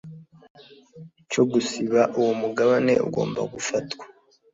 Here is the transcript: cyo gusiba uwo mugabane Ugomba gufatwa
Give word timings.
cyo 1.31 1.43
gusiba 1.51 2.01
uwo 2.19 2.31
mugabane 2.41 2.93
Ugomba 3.07 3.41
gufatwa 3.53 4.03